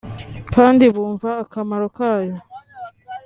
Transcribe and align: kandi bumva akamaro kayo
kandi 0.53 0.83
bumva 0.95 1.29
akamaro 1.43 1.87
kayo 1.97 2.35